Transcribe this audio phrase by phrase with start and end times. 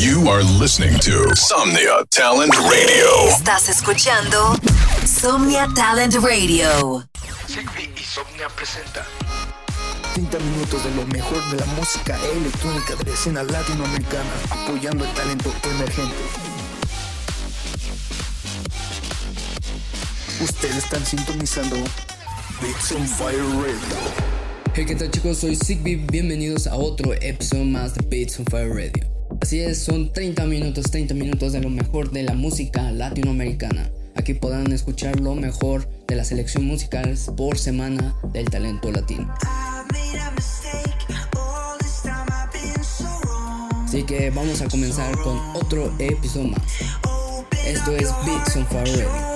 [0.00, 3.28] You are listening to Somnia Talent Radio.
[3.28, 4.56] Estás escuchando
[5.04, 7.04] Somnia Talent Radio.
[7.46, 9.04] Sigby y Somnia presenta
[10.14, 15.12] 30 minutos de lo mejor de la música electrónica de la escena latinoamericana, apoyando el
[15.12, 16.16] talento emergente.
[20.42, 21.76] Ustedes están sintonizando
[22.62, 23.76] Beats on Fire Radio.
[24.72, 25.36] Hey, ¿qué tal chicos?
[25.36, 29.19] Soy Sigby, bienvenidos a otro episodio más de Beats on Fire Radio.
[29.40, 33.90] Así es, son 30 minutos, 30 minutos de lo mejor de la música latinoamericana.
[34.14, 39.34] Aquí podrán escuchar lo mejor de la selección musical por semana del talento latino.
[43.84, 46.62] Así que vamos a comenzar con otro episodio más.
[47.64, 49.30] Esto es Beats on Fire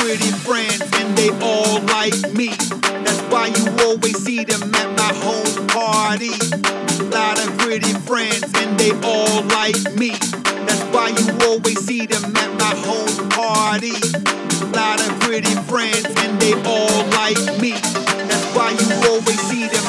[0.00, 2.48] pretty friends and they all like me.
[3.04, 6.32] That's why you always see them at my home party.
[7.12, 10.10] Lot of pretty friends and they all like me.
[10.66, 13.92] That's why you always see them at my home party.
[14.72, 17.72] Lot of pretty friends and they all like me.
[18.28, 19.79] That's why you always see them.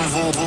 [0.00, 0.37] and.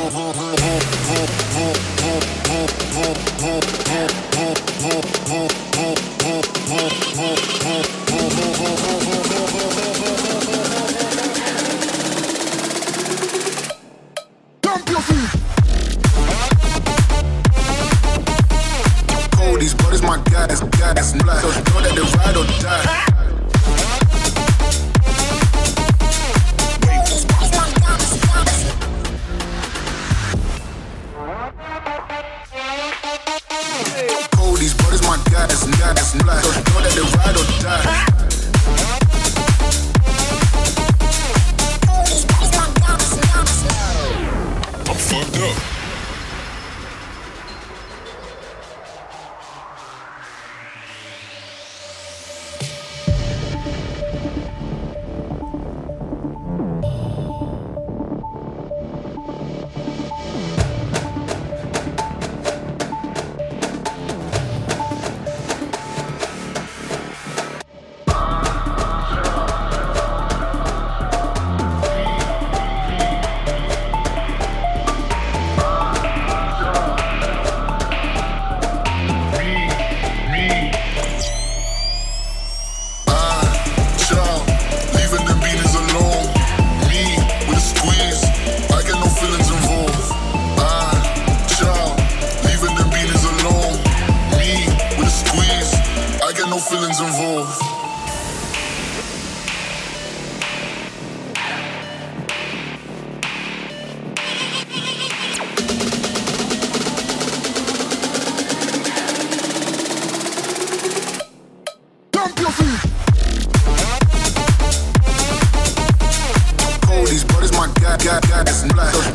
[118.68, 119.11] Black.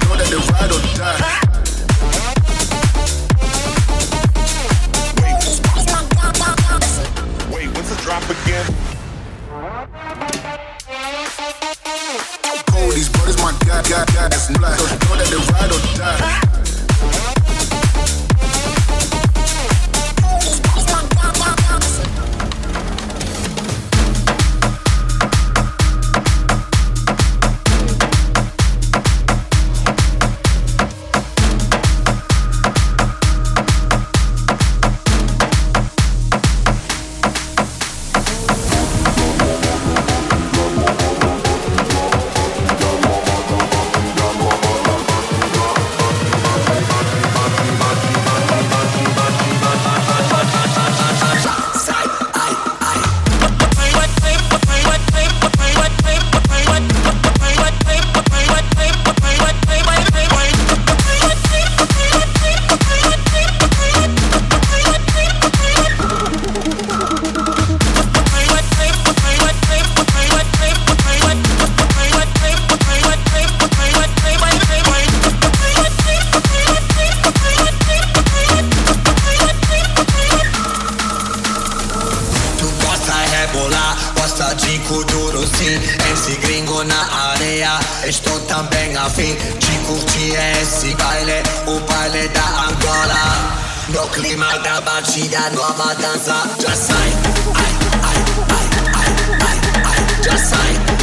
[88.47, 93.67] Também afim de curtir esse baile O baile da Angola.
[93.89, 97.13] No clima da batida, nova dança Já sai,
[97.55, 98.17] ai, ai,
[98.49, 99.11] ai, ai,
[99.45, 100.96] ai, ai Já sai,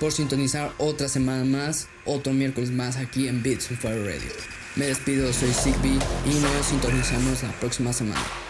[0.00, 4.32] por sintonizar otra semana más, otro miércoles más aquí en Beats on Fire Radio.
[4.74, 8.49] Me despido, soy Zigbee y nos sintonizamos la próxima semana.